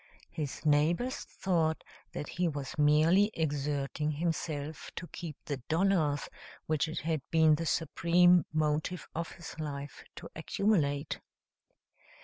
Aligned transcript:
His 0.31 0.65
neighbors 0.65 1.17
thought 1.25 1.83
that 2.13 2.27
he 2.29 2.47
was 2.47 2.75
merely 2.75 3.29
exerting 3.35 4.13
himself 4.13 4.89
to 4.95 5.05
keep 5.05 5.35
the 5.45 5.57
dollars 5.69 6.27
which 6.65 6.87
it 6.87 7.01
had 7.01 7.21
been 7.29 7.53
the 7.53 7.67
supreme 7.67 8.45
motive 8.51 9.07
of 9.13 9.33
his 9.33 9.59
life 9.59 10.03
to 10.15 10.27
accumulate. 10.35 11.19